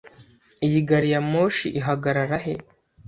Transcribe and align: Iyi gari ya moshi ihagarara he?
Iyi 0.65 0.79
gari 0.89 1.09
ya 1.13 1.21
moshi 1.31 1.67
ihagarara 1.79 2.37
he? 2.43 2.53